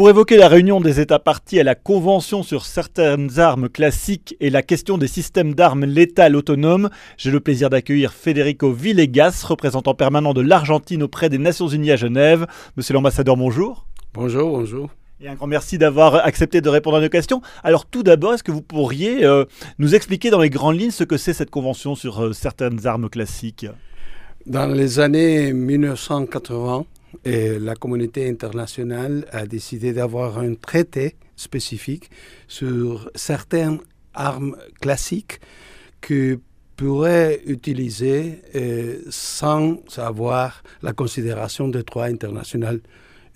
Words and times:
Pour 0.00 0.08
évoquer 0.08 0.38
la 0.38 0.48
réunion 0.48 0.80
des 0.80 0.98
États 0.98 1.18
partis 1.18 1.60
à 1.60 1.62
la 1.62 1.74
Convention 1.74 2.42
sur 2.42 2.64
certaines 2.64 3.38
armes 3.38 3.68
classiques 3.68 4.34
et 4.40 4.48
la 4.48 4.62
question 4.62 4.96
des 4.96 5.06
systèmes 5.06 5.54
d'armes 5.54 5.84
létales 5.84 6.36
autonomes, 6.36 6.88
j'ai 7.18 7.30
le 7.30 7.38
plaisir 7.38 7.68
d'accueillir 7.68 8.14
Federico 8.14 8.72
Villegas, 8.72 9.44
représentant 9.46 9.92
permanent 9.92 10.32
de 10.32 10.40
l'Argentine 10.40 11.02
auprès 11.02 11.28
des 11.28 11.36
Nations 11.36 11.68
Unies 11.68 11.90
à 11.90 11.96
Genève. 11.96 12.46
Monsieur 12.78 12.94
l'ambassadeur, 12.94 13.36
bonjour. 13.36 13.84
Bonjour, 14.14 14.48
bonjour. 14.48 14.88
Et 15.20 15.28
un 15.28 15.34
grand 15.34 15.46
merci 15.46 15.76
d'avoir 15.76 16.14
accepté 16.14 16.62
de 16.62 16.70
répondre 16.70 16.96
à 16.96 17.02
nos 17.02 17.10
questions. 17.10 17.42
Alors 17.62 17.84
tout 17.84 18.02
d'abord, 18.02 18.32
est-ce 18.32 18.42
que 18.42 18.52
vous 18.52 18.62
pourriez 18.62 19.26
euh, 19.26 19.44
nous 19.78 19.94
expliquer 19.94 20.30
dans 20.30 20.40
les 20.40 20.48
grandes 20.48 20.80
lignes 20.80 20.92
ce 20.92 21.04
que 21.04 21.18
c'est 21.18 21.34
cette 21.34 21.50
convention 21.50 21.94
sur 21.94 22.24
euh, 22.24 22.32
certaines 22.32 22.86
armes 22.86 23.10
classiques? 23.10 23.66
Dans 24.46 24.64
les 24.64 24.98
années 24.98 25.52
1980, 25.52 26.86
la 27.24 27.74
communauté 27.74 28.28
internationale 28.28 29.26
a 29.32 29.46
décidé 29.46 29.92
d'avoir 29.92 30.38
un 30.38 30.54
traité 30.54 31.16
spécifique 31.36 32.10
sur 32.48 33.10
certaines 33.14 33.78
armes 34.14 34.56
classiques 34.80 35.40
que 36.00 36.40
pourrait 36.80 37.42
utiliser 37.44 38.40
euh, 38.54 39.02
sans 39.10 39.76
avoir 39.98 40.62
la 40.82 40.94
considération 40.94 41.68
des 41.68 41.82
droits 41.82 42.06
internationaux 42.06 42.78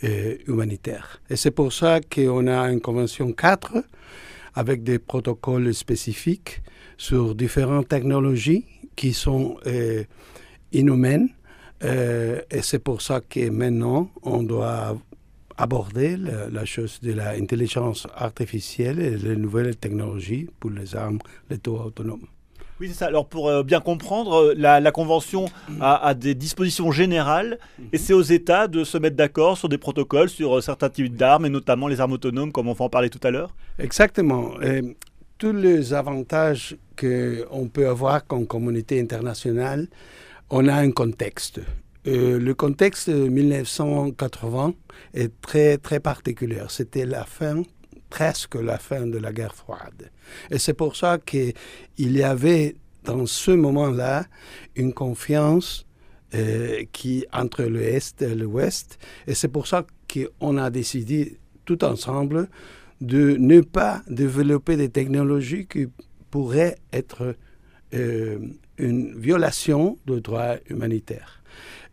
euh, 0.02 0.36
humanitaires. 0.46 1.20
Et 1.28 1.36
c'est 1.36 1.50
pour 1.50 1.70
ça 1.70 2.00
qu'on 2.00 2.46
a 2.46 2.70
une 2.70 2.80
convention 2.80 3.32
4 3.32 3.84
avec 4.54 4.82
des 4.82 4.98
protocoles 4.98 5.74
spécifiques 5.74 6.62
sur 6.96 7.34
différentes 7.34 7.88
technologies 7.88 8.64
qui 8.96 9.12
sont 9.12 9.58
euh, 9.66 10.04
inhumaines 10.72 11.28
euh, 11.84 12.40
et 12.50 12.62
c'est 12.62 12.78
pour 12.78 13.02
ça 13.02 13.20
que 13.20 13.48
maintenant, 13.50 14.08
on 14.22 14.42
doit 14.42 14.96
aborder 15.56 16.16
la, 16.16 16.64
chose 16.64 16.98
de 17.02 17.12
l'intelligence 17.12 18.06
artificielle 18.16 18.98
et 18.98 19.16
les 19.16 19.36
nouvelles 19.36 19.76
technologies 19.76 20.48
pour 20.58 20.70
les 20.70 20.96
armes 20.96 21.18
létaux 21.48 21.78
autonomes. 21.78 22.26
Oui, 22.80 22.88
c'est 22.88 22.94
ça. 22.94 23.06
Alors, 23.06 23.28
pour 23.28 23.48
euh, 23.48 23.62
bien 23.62 23.78
comprendre, 23.78 24.34
euh, 24.34 24.54
la, 24.56 24.90
Convention 24.90 25.46
a, 25.80 26.12
des 26.14 26.34
dispositions 26.34 26.90
générales 26.90 27.60
et 27.92 27.98
c'est 27.98 28.14
aux 28.14 28.22
États 28.22 28.66
de 28.66 28.82
se 28.82 28.98
mettre 28.98 29.14
d'accord 29.14 29.56
sur 29.56 29.68
des 29.68 29.78
protocoles 29.78 30.28
sur 30.28 30.60
certains 30.60 30.90
types 30.90 31.14
d'armes 31.14 31.46
et 31.46 31.50
notamment 31.50 31.86
les 31.86 32.00
armes 32.00 32.12
autonomes, 32.12 32.50
comme 32.50 32.66
on 32.66 32.72
va 32.72 32.86
en 32.86 32.88
parler 32.88 33.10
tout 33.10 33.20
à 33.22 33.30
l'heure. 33.30 33.54
Exactement. 33.78 34.54
tous 35.38 35.52
les 35.52 35.94
avantages 35.94 36.76
qu'on 36.98 37.68
peut 37.68 37.88
avoir 37.88 38.26
comme 38.26 38.44
communauté 38.46 39.00
internationale 39.00 39.86
on 40.50 40.68
a 40.68 40.74
un 40.74 40.90
contexte. 40.90 41.60
Euh, 42.06 42.38
le 42.38 42.54
contexte 42.54 43.08
de 43.08 43.28
1980 43.28 44.74
est 45.14 45.40
très, 45.40 45.78
très 45.78 46.00
particulier. 46.00 46.62
C'était 46.68 47.06
la 47.06 47.24
fin, 47.24 47.62
presque 48.10 48.56
la 48.56 48.78
fin 48.78 49.06
de 49.06 49.18
la 49.18 49.32
guerre 49.32 49.54
froide. 49.54 50.10
Et 50.50 50.58
c'est 50.58 50.74
pour 50.74 50.96
ça 50.96 51.18
qu'il 51.18 51.54
y 51.98 52.22
avait 52.22 52.76
dans 53.04 53.26
ce 53.26 53.50
moment-là 53.52 54.26
une 54.76 54.92
confiance 54.92 55.86
euh, 56.34 56.84
qui, 56.92 57.24
entre 57.32 57.62
l'Est 57.62 58.20
et 58.22 58.34
l'Ouest. 58.34 58.98
Et 59.26 59.34
c'est 59.34 59.48
pour 59.48 59.66
ça 59.66 59.86
qu'on 60.12 60.58
a 60.58 60.70
décidé 60.70 61.38
tout 61.64 61.84
ensemble 61.84 62.48
de 63.00 63.36
ne 63.38 63.60
pas 63.60 64.02
développer 64.08 64.76
des 64.76 64.88
technologies 64.88 65.66
qui 65.66 65.86
pourraient 66.30 66.76
être 66.92 67.36
une 68.78 69.18
violation 69.18 69.98
de 70.06 70.18
droits 70.18 70.56
humanitaires. 70.68 71.42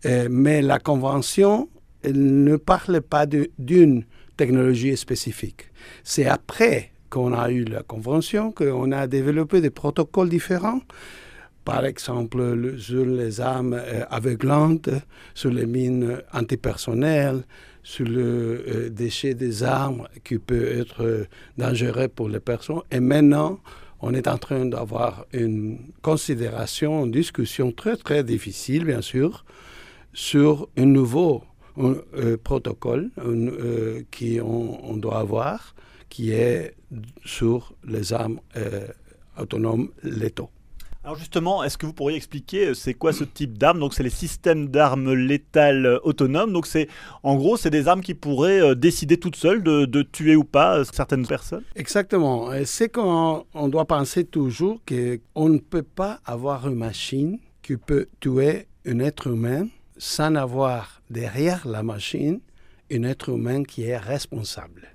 Euh, 0.05 0.27
mais 0.30 0.61
la 0.61 0.80
Convention 0.80 1.69
ne 2.05 2.55
parle 2.55 3.02
pas 3.02 3.25
d'une 3.25 4.03
technologie 4.38 4.97
spécifique. 4.97 5.69
C'est 6.03 6.25
après 6.25 6.91
qu'on 7.09 7.33
a 7.33 7.52
eu 7.52 7.66
la 7.66 7.83
Convention 7.83 8.52
qu'on 8.52 8.91
a 8.91 9.05
développé 9.07 9.61
des 9.61 9.69
protocoles 9.69 10.29
différents. 10.29 10.81
Par 11.63 11.85
exemple, 11.85 12.75
sur 12.79 13.06
les 13.06 13.39
armes 13.39 13.73
euh, 13.73 14.03
aveuglantes, 14.09 14.89
sur 15.35 15.51
les 15.51 15.68
mines 15.68 16.18
antipersonnelles, 16.33 17.44
sur 17.83 18.07
le 18.07 18.63
euh, 18.68 18.89
déchet 18.89 19.35
des 19.35 19.62
armes 19.62 20.07
qui 20.23 20.39
peut 20.39 20.79
être 20.79 21.28
dangereux 21.59 22.07
pour 22.07 22.29
les 22.29 22.39
personnes. 22.39 22.81
Et 22.91 23.00
maintenant, 23.00 23.59
on 24.01 24.13
est 24.13 24.28
en 24.28 24.38
train 24.38 24.66
d'avoir 24.66 25.25
une 25.31 25.79
considération, 26.01 27.06
une 27.06 27.12
discussion 27.12 27.72
très 27.72 27.97
très 27.97 28.23
difficile, 28.23 28.85
bien 28.85 29.01
sûr, 29.01 29.45
sur 30.13 30.67
un 30.78 30.85
nouveau 30.85 31.44
euh, 31.78 32.38
protocole 32.38 33.12
euh, 33.19 34.03
qu'on 34.12 34.97
doit 34.97 35.19
avoir, 35.19 35.75
qui 36.09 36.31
est 36.31 36.75
sur 37.23 37.73
les 37.85 38.12
armes 38.12 38.39
euh, 38.57 38.88
autonomes 39.39 39.89
létaux. 40.03 40.50
Alors 41.03 41.17
justement, 41.17 41.63
est-ce 41.63 41.79
que 41.79 41.88
vous 41.88 41.94
pourriez 41.94 42.16
expliquer 42.16 42.67
euh, 42.67 42.73
c'est 42.75 42.94
quoi 42.94 43.12
ce 43.12 43.23
type 43.23 43.57
d'armes 43.57 43.79
Donc 43.79 43.95
c'est 43.95 44.03
les 44.03 44.12
systèmes 44.12 44.67
d'armes 44.67 45.13
létales 45.13 45.88
euh, 45.88 46.00
autonomes. 46.03 46.53
Donc 46.53 46.67
c'est 46.67 46.88
en 47.23 47.35
gros 47.35 47.57
c'est 47.57 47.72
des 47.72 47.88
armes 47.88 48.01
qui 48.01 48.13
pourraient 48.13 48.62
euh, 48.62 48.75
décider 48.75 49.17
toutes 49.17 49.35
seules 49.35 49.63
de, 49.63 50.01
tuer 50.03 50.35
ou 50.35 50.44
pas 50.44 50.84
certaines 50.85 51.25
personnes. 51.25 51.63
Exactement. 51.75 52.51
C'est 52.66 52.89
qu'on 52.89 53.45
on 53.56 53.67
doit 53.67 53.85
penser 53.85 54.25
toujours 54.25 54.79
qu'on 54.88 55.50
ne 55.50 55.57
peut 55.57 55.84
pas 55.84 56.19
avoir 56.23 56.67
une 56.67 56.75
machine 56.75 57.39
qui 57.63 57.78
peut 57.78 58.07
tuer 58.19 58.68
un 58.85 59.00
être 59.00 59.28
humain 59.28 59.68
sans 59.97 60.35
avoir 60.35 61.01
derrière 61.09 61.68
la 61.68 61.81
machine 61.81 62.41
un 62.91 63.03
être 63.03 63.29
humain 63.29 63.63
qui 63.63 63.83
est 63.83 63.97
responsable. 63.97 64.88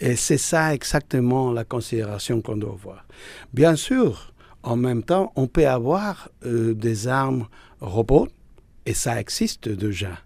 Et 0.00 0.16
c'est 0.16 0.38
ça 0.38 0.74
exactement 0.74 1.52
la 1.52 1.64
considération 1.64 2.40
qu'on 2.40 2.56
doit 2.56 2.72
avoir. 2.72 3.04
Bien 3.52 3.76
sûr, 3.76 4.29
en 4.62 4.76
même 4.76 5.02
temps, 5.02 5.32
on 5.36 5.46
peut 5.46 5.66
avoir 5.66 6.28
euh, 6.44 6.74
des 6.74 7.08
armes 7.08 7.46
robots, 7.80 8.28
et 8.86 8.94
ça 8.94 9.20
existe 9.20 9.68
déjà. 9.68 10.18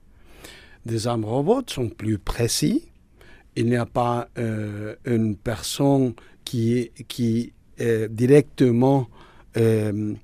Des 0.87 1.07
armes 1.07 1.25
robots 1.25 1.63
sont 1.67 1.89
plus 1.89 2.19
précis. 2.19 2.89
Il 3.57 3.67
n'y 3.67 3.77
a 3.77 3.87
pas 3.87 4.29
euh, 4.39 4.97
une 5.05 5.37
personne 5.37 6.15
qui, 6.45 6.91
qui 7.09 7.53
directement 8.11 9.09
euh, 9.57 10.15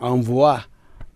envoie 0.00 0.62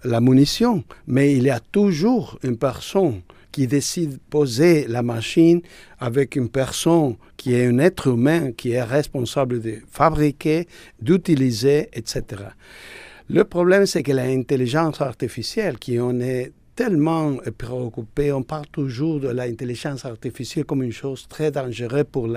la 0.05 0.21
munition, 0.21 0.85
mais 1.07 1.35
il 1.35 1.45
y 1.45 1.51
a 1.51 1.61
toujours 1.61 2.39
une 2.43 2.59
personne 2.59 3.23
qui 3.53 3.67
décide 3.67 4.13
de 4.13 4.21
poser 4.31 4.87
la 4.89 5.03
machine 5.03 5.61
avec 6.01 6.35
une 6.37 6.49
personne 6.49 7.17
qui 7.37 7.55
est 7.55 7.67
un 7.67 7.79
être 7.79 8.09
humain, 8.09 8.53
qui 8.53 8.73
est 8.73 8.83
responsable 8.83 9.61
de 9.61 9.77
fabriquer, 9.91 10.67
d'utiliser, 11.01 11.89
etc. 11.93 12.23
Le 13.29 13.45
problème, 13.45 13.87
c'est 13.87 14.03
que 14.03 14.13
l'intelligence 14.13 15.01
artificielle, 15.01 15.79
qui 15.79 16.01
en 16.01 16.19
est 16.21 16.53
tellement 16.75 17.37
préoccupé, 17.59 18.33
on 18.33 18.43
parle 18.43 18.67
toujours 18.73 19.21
de 19.21 19.29
l'intelligence 19.29 20.05
artificielle 20.05 20.65
comme 20.65 20.83
une 20.83 20.93
chose 20.93 21.29
très 21.29 21.51
dangereuse 21.51 22.05
pour 22.11 22.29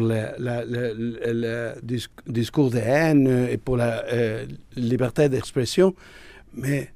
le 0.00 0.20
discours 2.26 2.70
de 2.70 2.78
haine 2.78 3.48
et 3.50 3.56
pour 3.56 3.76
la 3.76 4.04
euh, 4.06 4.46
liberté 4.76 5.28
d'expression, 5.28 5.94
mais 6.54 6.90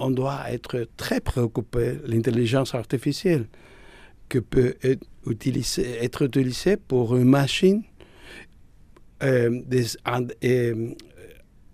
on 0.00 0.10
doit 0.10 0.50
être 0.50 0.88
très 0.96 1.20
préoccupé 1.20 1.98
l'intelligence 2.06 2.74
artificielle 2.74 3.46
que 4.28 4.38
peut 4.38 4.76
être 4.82 5.06
utilisée, 5.26 6.76
pour 6.76 7.16
une 7.16 7.28
machine 7.28 7.82
euh, 9.22 9.60
euh, 10.44 10.94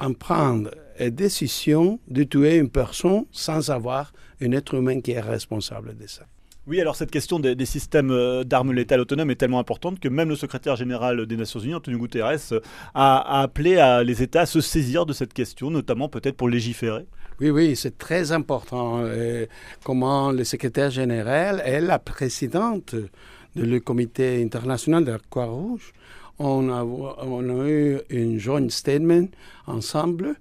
en, 0.00 0.12
prendre 0.14 0.70
une 0.98 1.10
décision 1.10 2.00
de 2.08 2.24
tuer 2.24 2.56
une 2.56 2.68
personne 2.68 3.24
sans 3.30 3.70
avoir 3.70 4.12
un 4.40 4.50
être 4.52 4.74
humain 4.74 5.00
qui 5.00 5.12
est 5.12 5.20
responsable 5.20 5.96
de 5.96 6.06
ça. 6.08 6.26
Oui, 6.66 6.80
alors 6.80 6.96
cette 6.96 7.12
question 7.12 7.38
des, 7.38 7.64
systèmes 7.64 8.10
euh, 8.10 8.42
d'armes 8.42 8.72
létales 8.72 8.98
autonomes 8.98 9.30
est 9.30 9.36
tellement 9.36 9.60
importante 9.60 10.00
que 10.00 10.08
même 10.08 10.28
le 10.28 10.34
secrétaire 10.34 10.74
général 10.74 11.24
des 11.24 11.36
Nations 11.36 11.60
Unies, 11.60 11.74
Antonio 11.74 11.96
Guterres, 11.96 12.60
a, 12.92 13.40
appelé 13.42 14.02
les 14.04 14.22
États 14.22 14.40
à 14.40 14.46
se 14.46 14.60
saisir 14.60 15.06
de 15.06 15.12
cette 15.12 15.32
question, 15.32 15.70
notamment 15.70 16.08
peut-être 16.08 16.36
pour 16.36 16.48
légiférer. 16.48 17.06
Oui, 17.40 17.50
oui, 17.50 17.76
c'est 17.76 17.98
très 17.98 18.32
important. 18.32 19.00
Euh, 19.04 19.46
comment 19.84 20.32
le 20.32 20.42
secrétaire 20.42 20.90
général 20.90 21.62
et 21.64 21.80
la 21.80 22.00
présidente 22.00 22.96
de 22.96 23.62
le 23.62 23.78
comité 23.78 24.42
international 24.42 25.04
de 25.04 25.12
la 25.12 25.18
Croix-Rouge, 25.30 25.92
on 26.40 27.66
eu 27.68 27.98
un 28.10 28.38
joint 28.38 28.68
statement 28.70 29.28
ensemble 29.68 30.34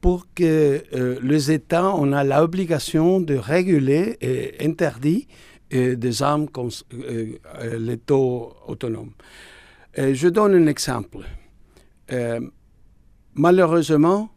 pour 0.00 0.26
que 0.34 0.82
euh, 0.94 1.18
les 1.22 1.50
États 1.50 1.94
ont 1.94 2.06
l'obligation 2.06 3.20
de 3.20 3.34
réguler 3.34 4.16
et 4.20 4.64
interdire 4.64 5.24
euh, 5.74 5.96
des 5.96 6.22
armes 6.22 6.48
comme 6.48 6.70
euh, 6.94 7.38
létaux 7.78 8.54
autonomes. 8.66 9.12
je 9.96 10.28
donne 10.28 10.54
un 10.54 10.66
exemple. 10.66 11.24
malheureusement, 13.34 14.30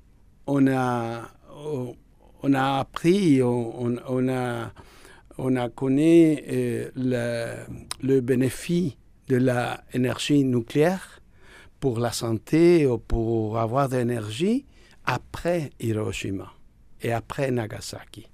on 0.48 0.68
a, 0.68 1.22
on 2.44 2.54
a 2.54 2.80
appris, 2.80 3.42
on, 3.44 3.98
a 4.28 4.72
on 5.38 5.56
a 5.56 5.70
connu 5.70 6.38
le, 6.96 7.56
le, 8.04 8.22
bénéfice 8.22 8.94
de 9.30 9.38
l'énergie 9.38 10.44
nucléaire 10.44 11.22
pour 11.80 12.00
la 12.00 12.12
santé 12.12 12.86
ou 12.86 12.98
pour 12.98 13.58
avoir 13.58 13.88
de 13.90 13.98
l'énergie 13.98 14.66
après 15.06 15.72
Hiroshima 15.80 16.52
et 17.02 17.12
après 17.12 17.52
Nagasaki. 17.52 18.28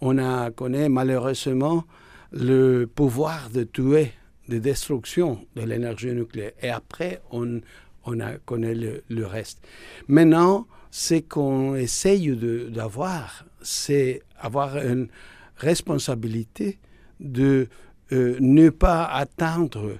On 0.00 0.18
a 0.18 0.50
connu 0.50 0.88
malheureusement 0.88 1.84
le 2.32 2.86
pouvoir 2.86 3.50
de 3.50 3.64
tuer, 3.64 4.12
de 4.48 4.58
destruction 4.58 5.46
de 5.56 5.62
l'énergie 5.62 6.12
nucléaire. 6.12 6.52
Et 6.62 6.70
après, 6.70 7.20
on, 7.30 7.60
on 8.04 8.20
a 8.20 8.38
connu 8.38 8.74
le, 8.74 9.02
le 9.08 9.26
reste. 9.26 9.66
Maintenant, 10.08 10.66
ce 10.90 11.20
qu'on 11.20 11.76
essaye 11.76 12.34
d'avoir, 12.70 13.44
c'est 13.62 14.22
avoir 14.38 14.78
une 14.78 15.08
responsabilité 15.56 16.78
de 17.20 17.68
euh, 18.12 18.36
ne 18.40 18.70
pas 18.70 19.04
attendre 19.04 19.98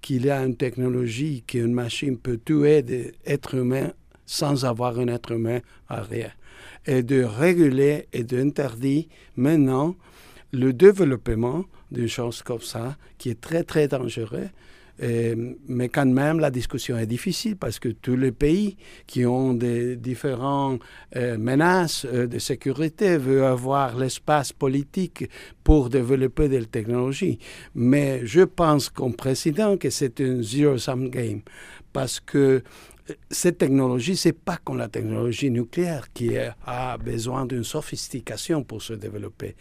qu'il 0.00 0.26
y 0.26 0.30
a 0.30 0.42
une 0.44 0.56
technologie, 0.56 1.42
qu'une 1.46 1.72
machine 1.72 2.16
peut 2.18 2.38
tuer 2.42 2.82
des 2.82 3.12
êtres 3.24 3.54
humains 3.54 3.92
sans 4.26 4.64
avoir 4.64 4.98
un 4.98 5.08
être 5.08 5.32
humain 5.32 5.60
arrière. 5.88 6.36
Et 6.86 7.02
de 7.02 7.22
réguler 7.22 8.08
et 8.12 8.24
d'interdire 8.24 9.04
maintenant 9.36 9.96
le 10.52 10.72
développement 10.72 11.64
d'une 11.90 12.08
chose 12.08 12.42
comme 12.42 12.60
ça, 12.60 12.96
qui 13.18 13.30
est 13.30 13.40
très, 13.40 13.64
très 13.64 13.88
dangereux, 13.88 14.48
mais 15.68 15.88
quand 15.88 16.06
même, 16.06 16.38
la 16.38 16.50
discussion 16.50 16.96
est 16.96 17.06
difficile 17.06 17.56
parce 17.56 17.78
que 17.78 17.88
tous 17.88 18.16
les 18.16 18.30
pays 18.30 18.76
qui 19.06 19.26
ont 19.26 19.54
des 19.54 19.96
différentes 19.96 20.80
euh, 21.16 21.38
menaces 21.38 22.04
euh, 22.04 22.26
de 22.26 22.38
sécurité 22.38 23.16
veulent 23.16 23.44
avoir 23.44 23.96
l'espace 23.96 24.52
politique 24.52 25.28
pour 25.64 25.88
développer 25.88 26.48
des 26.48 26.64
technologies. 26.66 27.38
Mais 27.74 28.20
je 28.24 28.42
pense 28.42 28.90
comme 28.90 29.14
président 29.14 29.76
que 29.76 29.90
c'est 29.90 30.20
un 30.20 30.40
zero-sum 30.42 31.08
game 31.08 31.40
parce 31.92 32.20
que 32.20 32.62
cette 33.30 33.58
technologie, 33.58 34.16
c'est 34.16 34.32
pas 34.32 34.58
comme 34.62 34.78
la 34.78 34.88
technologie 34.88 35.50
nucléaire 35.50 36.12
qui 36.12 36.36
a 36.36 36.96
besoin 36.98 37.46
d'une 37.46 37.64
sophistication 37.64 38.62
pour 38.62 38.82
se 38.82 38.92
développer. 38.92 39.56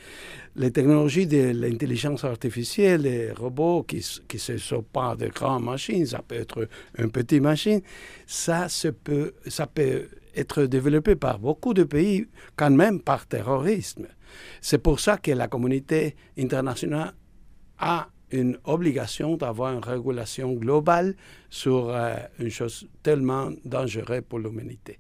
Les 0.55 0.71
technologies 0.71 1.25
de 1.27 1.51
l'intelligence 1.53 2.23
artificielle, 2.23 3.01
les 3.01 3.31
robots 3.31 3.83
qui 3.83 4.05
ne 4.49 4.57
sont 4.57 4.83
pas 4.83 5.15
de 5.15 5.27
grandes 5.27 5.63
machines, 5.63 6.05
ça 6.05 6.21
peut 6.21 6.35
être 6.35 6.67
une 6.97 7.11
petite 7.11 7.41
machine, 7.41 7.81
ça, 8.27 8.67
peut, 9.03 9.33
ça 9.47 9.67
peut 9.67 10.07
être 10.35 10.65
développé 10.65 11.15
par 11.15 11.39
beaucoup 11.39 11.73
de 11.73 11.83
pays, 11.83 12.27
quand 12.55 12.71
même 12.71 13.01
par 13.01 13.25
terrorisme. 13.27 14.07
C'est 14.61 14.77
pour 14.77 14.99
ça 14.99 15.17
que 15.17 15.31
la 15.31 15.47
communauté 15.47 16.15
internationale 16.37 17.13
a 17.79 18.07
une 18.31 18.57
obligation 18.63 19.38
d'avoir 19.38 19.74
une 19.74 19.83
régulation 19.83 20.54
globale 20.54 21.16
sur 21.50 21.89
euh, 21.89 22.16
une 22.39 22.50
chose 22.50 22.88
tellement 23.04 23.51
dangereuse 23.66 24.22
pour 24.28 24.39
l'humanité. 24.39 25.00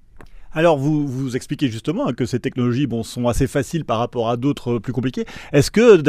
Alors, 0.53 0.77
vous, 0.77 1.07
vous 1.07 1.37
expliquez 1.37 1.69
justement 1.69 2.11
que 2.11 2.25
ces 2.25 2.41
technologies 2.41 2.85
bon, 2.85 3.03
sont 3.03 3.29
assez 3.29 3.47
faciles 3.47 3.85
par 3.85 3.99
rapport 3.99 4.29
à 4.29 4.35
d'autres 4.35 4.79
plus 4.79 4.91
compliquées. 4.91 5.25
Est-ce 5.53 5.71
que, 5.71 6.03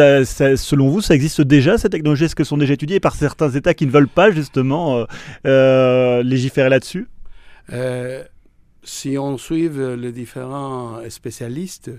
selon 0.57 0.89
vous, 0.89 1.01
ça 1.01 1.15
existe 1.15 1.43
déjà, 1.43 1.79
ces 1.79 1.89
technologies? 1.89 2.25
Est-ce 2.25 2.35
que 2.35 2.43
sont 2.43 2.57
déjà 2.57 2.75
étudiées 2.75 2.99
par 2.99 3.15
certains 3.15 3.51
États 3.51 3.73
qui 3.73 3.87
ne 3.87 3.93
veulent 3.93 4.09
pas 4.09 4.33
justement 4.33 4.97
euh, 4.97 5.05
euh, 5.47 6.23
légiférer 6.25 6.71
là-dessus? 6.71 7.07
Si 8.83 9.17
on 9.17 9.39
suit 9.39 9.69
les 9.69 10.11
différents 10.11 10.99
spécialistes, 11.09 11.93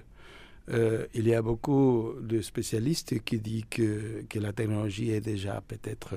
euh, 0.69 1.05
il 1.13 1.27
y 1.27 1.33
a 1.33 1.41
beaucoup 1.41 2.13
de 2.21 2.41
spécialistes 2.41 3.19
qui 3.23 3.39
disent 3.39 3.65
que, 3.69 4.23
que 4.29 4.39
la 4.39 4.53
technologie 4.53 5.11
est 5.11 5.21
déjà 5.21 5.61
peut-être... 5.67 6.15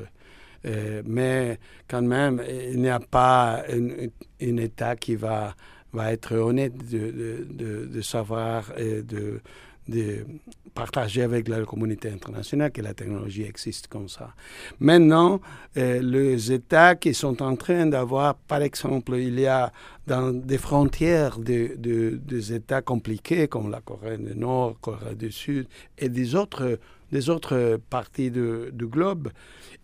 Euh, 0.65 1.03
mais 1.05 1.59
quand 1.89 2.03
même, 2.03 2.43
il 2.49 2.81
n'y 2.81 2.89
a 2.89 2.99
pas 3.01 3.63
un, 3.69 4.57
État 4.57 4.97
qui 4.97 5.15
va, 5.15 5.55
va 5.93 6.13
être 6.13 6.35
honnête 6.37 6.77
de, 6.77 7.47
de, 7.51 7.87
de 7.87 8.01
savoir 8.01 8.77
et 8.79 9.03
de, 9.03 9.41
de 9.89 10.27
partager 10.75 11.23
avec 11.23 11.49
la 11.49 11.65
communauté 11.65 12.11
internationale 12.11 12.71
que 12.71 12.83
la 12.83 12.93
technologie 12.95 13.45
existe 13.45 13.89
comme 13.89 14.09
ça. 14.09 14.35
Maintenant, 14.79 15.41
euh, 15.77 16.01
les 16.03 16.53
États 16.53 16.95
qui 16.97 17.15
sont 17.15 17.43
en 17.43 17.57
train 17.57 17.87
d'avoir, 17.87 18.35
par 18.35 18.63
exemple, 18.63 19.17
il 19.17 19.41
y 19.41 19.47
a 19.47 19.73
dans 20.07 20.33
des 20.33 20.59
frontières 20.59 21.39
de, 21.39 21.75
des 21.77 22.53
États 22.53 22.83
compliqués 22.83 23.49
comme 23.49 23.71
la 23.71 23.81
Corée 23.81 24.19
du 24.19 24.37
Nord, 24.37 24.79
Corée 24.81 25.15
du 25.15 25.33
Sud 25.33 25.67
et 25.99 26.09
des 26.09 26.35
autres, 26.35 26.79
des 27.11 27.31
autres 27.31 27.81
parties 27.89 28.31
du 28.31 28.87
globe, 28.87 29.31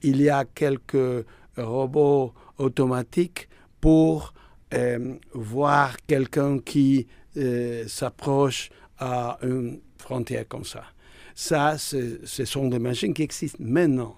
il 0.02 0.20
y 0.20 0.28
a 0.28 0.44
quelques 0.44 1.24
robots 1.56 2.32
automatiques 2.58 3.48
pour 3.80 4.32
euh, 4.74 5.14
voir 5.34 5.96
quelqu'un 6.06 6.58
qui 6.58 7.06
euh, 7.36 7.84
s'approche 7.88 8.70
à 8.98 9.38
une 9.42 9.80
comme 10.48 10.64
ça. 10.64 10.84
Ça, 11.34 11.76
ce 11.78 12.44
sont 12.44 12.68
des 12.68 12.78
machines 12.78 13.14
qui 13.14 13.22
existent 13.22 13.58
maintenant. 13.60 14.16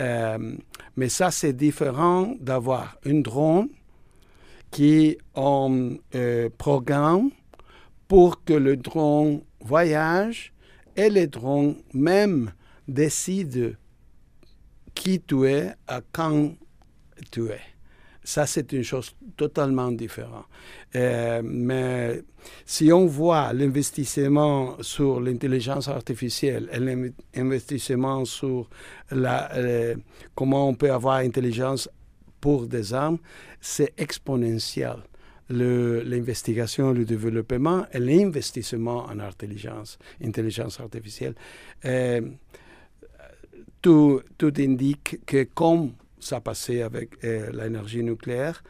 Euh, 0.00 0.56
mais 0.96 1.08
ça, 1.08 1.30
c'est 1.30 1.52
différent 1.52 2.34
d'avoir 2.40 2.98
une 3.04 3.22
drone 3.22 3.68
qui 4.70 5.16
ont 5.34 5.96
un 6.12 6.48
programme 6.58 7.30
pour 8.08 8.42
que 8.42 8.54
le 8.54 8.76
drone 8.76 9.42
voyage 9.60 10.52
et 10.96 11.10
le 11.10 11.26
drone 11.26 11.76
même 11.92 12.52
décide 12.88 13.76
qui 14.94 15.20
tu 15.20 15.46
es, 15.46 15.72
à 15.86 16.00
quand 16.12 16.54
tu 17.30 17.48
es. 17.48 17.73
Ça, 18.26 18.46
c'est 18.46 18.72
une 18.72 18.82
chose 18.82 19.14
totalement 19.36 19.92
différente. 19.92 20.46
Euh, 20.96 21.42
mais 21.44 22.22
si 22.64 22.90
on 22.90 23.04
voit 23.04 23.52
l'investissement 23.52 24.82
sur 24.82 25.20
l'intelligence 25.20 25.88
artificielle 25.88 26.70
et 26.72 26.78
l'investissement 27.38 28.24
sur 28.24 28.70
la, 29.10 29.54
euh, 29.56 29.94
comment 30.34 30.70
on 30.70 30.74
peut 30.74 30.90
avoir 30.90 31.16
intelligence 31.16 31.86
pour 32.40 32.66
des 32.66 32.94
armes, 32.94 33.18
c'est 33.60 33.92
exponentiel. 33.98 34.96
L'investigation, 35.50 36.92
le, 36.92 37.04
développement 37.04 37.84
et 37.92 37.98
l'investissement 37.98 39.04
en 39.04 39.20
intelligence, 39.20 39.98
intelligence 40.22 40.80
artificielle. 40.80 41.34
Euh, 41.84 42.22
tout, 43.82 44.22
tout 44.38 44.52
indique 44.56 45.20
que 45.26 45.44
comme 45.54 45.92
ça 46.24 46.40
passait 46.40 46.82
avec 46.82 47.22
euh, 47.24 47.50
l'énergie 47.52 48.02
nucléaire. 48.02 48.62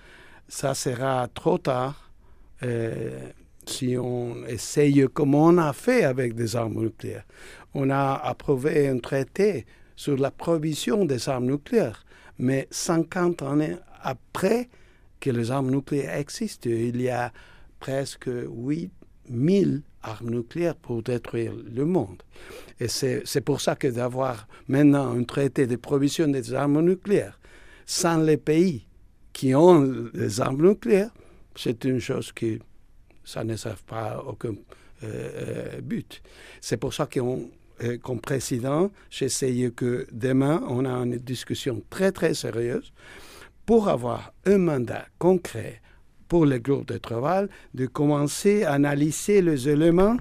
Ça 0.48 0.74
sera 0.74 1.28
trop 1.32 1.58
tard 1.58 2.10
euh, 2.62 3.30
si 3.66 3.96
on 3.96 4.44
essaye 4.46 5.06
comme 5.12 5.34
on 5.34 5.56
a 5.58 5.72
fait 5.72 6.04
avec 6.04 6.34
des 6.34 6.56
armes 6.56 6.82
nucléaires. 6.82 7.24
On 7.72 7.90
a 7.90 8.14
approuvé 8.14 8.88
un 8.88 8.98
traité 8.98 9.66
sur 9.96 10.16
la 10.16 10.30
prohibition 10.30 11.04
des 11.04 11.28
armes 11.28 11.46
nucléaires, 11.46 12.04
mais 12.38 12.66
50 12.70 13.42
années 13.42 13.76
après 14.02 14.68
que 15.20 15.30
les 15.30 15.50
armes 15.50 15.70
nucléaires 15.70 16.16
existent, 16.16 16.68
il 16.68 17.00
y 17.00 17.08
a 17.08 17.32
presque 17.80 18.28
8000 18.28 19.82
armes 20.02 20.30
nucléaires 20.30 20.76
pour 20.76 21.02
détruire 21.02 21.52
le 21.54 21.84
monde. 21.84 22.22
Et 22.80 22.88
c'est 22.88 23.40
pour 23.40 23.60
ça 23.60 23.76
que 23.76 23.86
d'avoir 23.86 24.46
maintenant 24.68 25.16
un 25.16 25.22
traité 25.22 25.66
de 25.66 25.76
prohibition 25.76 26.28
des 26.28 26.52
armes 26.52 26.80
nucléaires 26.82 27.38
sans 27.86 28.18
les 28.18 28.36
pays 28.36 28.86
qui 29.32 29.54
ont 29.54 29.80
des 30.14 30.40
armes 30.40 30.66
nucléaires, 30.66 31.10
c'est 31.56 31.84
une 31.84 32.00
chose 32.00 32.32
qui, 32.32 32.58
ça 33.24 33.44
ne 33.44 33.56
sert 33.56 33.76
pas 33.78 34.22
aucun 34.26 34.50
euh, 34.50 34.54
euh, 35.04 35.80
but. 35.80 36.22
C'est 36.60 36.76
pour 36.76 36.94
ça 36.94 37.06
qu'on 37.06 37.50
euh, 37.82 37.98
comme 37.98 38.20
président, 38.20 38.90
j'essaye 39.10 39.72
que 39.74 40.06
demain, 40.12 40.62
on 40.68 40.84
a 40.84 40.92
une 40.92 41.16
discussion 41.16 41.82
très, 41.90 42.12
très 42.12 42.32
sérieuse 42.32 42.92
pour 43.66 43.88
avoir 43.88 44.32
un 44.46 44.58
mandat 44.58 45.06
concret 45.18 45.80
pour 46.28 46.46
les 46.46 46.60
groupes 46.60 46.86
de 46.86 46.98
travail, 46.98 47.48
de 47.74 47.86
commencer 47.86 48.62
à 48.62 48.74
analyser 48.74 49.42
les 49.42 49.68
éléments 49.68 50.16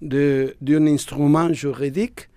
d'un 0.00 0.86
instrument 0.86 1.52
juridique 1.52 2.28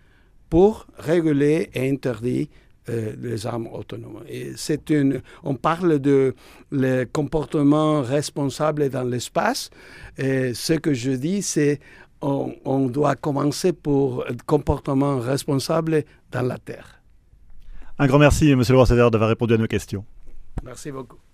pour 0.50 0.86
réguler 0.98 1.70
et 1.74 1.90
interdire 1.90 2.48
euh, 2.90 3.14
les 3.22 3.48
armes 3.48 3.68
autonomes. 3.68 4.24
Et 4.28 4.54
c'est 4.56 4.90
une, 4.90 5.22
on 5.44 5.56
parle 5.56 6.00
de 6.00 6.36
le 6.72 7.06
comportement 7.06 8.02
responsable 8.02 8.90
dans 8.90 9.04
l'espace. 9.04 9.70
Et 10.18 10.54
ce 10.54 10.74
que 10.74 10.94
je 10.94 11.12
dis, 11.12 11.42
c'est 11.42 11.80
on, 12.22 12.54
on 12.66 12.88
doit 12.88 13.16
commencer 13.16 13.74
pour 13.74 14.26
le 14.28 14.38
comportement 14.46 15.20
responsable 15.20 16.04
dans 16.32 16.42
la 16.42 16.58
Terre. 16.58 17.02
Un 17.98 18.08
grand 18.08 18.20
merci, 18.20 18.56
Monsieur 18.56 18.74
le 18.74 18.80
Roi 18.80 19.10
d'avoir 19.10 19.30
répondu 19.30 19.54
à 19.54 19.58
nos 19.58 19.68
questions. 19.68 20.04
Merci 20.64 20.92
beaucoup. 20.92 21.18